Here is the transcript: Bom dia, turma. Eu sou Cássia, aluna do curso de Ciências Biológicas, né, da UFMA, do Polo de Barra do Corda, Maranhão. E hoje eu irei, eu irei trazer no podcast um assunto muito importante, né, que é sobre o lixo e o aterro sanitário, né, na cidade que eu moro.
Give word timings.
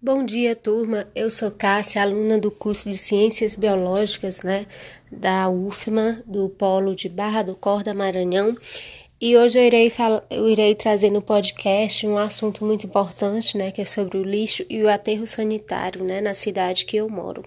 Bom 0.00 0.24
dia, 0.24 0.54
turma. 0.54 1.08
Eu 1.12 1.28
sou 1.28 1.50
Cássia, 1.50 2.00
aluna 2.00 2.38
do 2.38 2.52
curso 2.52 2.88
de 2.88 2.96
Ciências 2.96 3.56
Biológicas, 3.56 4.42
né, 4.42 4.64
da 5.10 5.48
UFMA, 5.48 6.22
do 6.24 6.48
Polo 6.48 6.94
de 6.94 7.08
Barra 7.08 7.42
do 7.42 7.56
Corda, 7.56 7.92
Maranhão. 7.92 8.56
E 9.20 9.36
hoje 9.36 9.58
eu 9.58 9.64
irei, 9.64 9.92
eu 10.30 10.48
irei 10.48 10.76
trazer 10.76 11.10
no 11.10 11.20
podcast 11.20 12.06
um 12.06 12.16
assunto 12.16 12.64
muito 12.64 12.86
importante, 12.86 13.58
né, 13.58 13.72
que 13.72 13.82
é 13.82 13.84
sobre 13.84 14.18
o 14.18 14.22
lixo 14.22 14.64
e 14.70 14.80
o 14.84 14.88
aterro 14.88 15.26
sanitário, 15.26 16.04
né, 16.04 16.20
na 16.20 16.32
cidade 16.32 16.84
que 16.84 16.96
eu 16.96 17.10
moro. 17.10 17.44